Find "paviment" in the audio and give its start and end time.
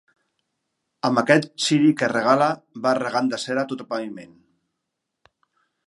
3.95-4.37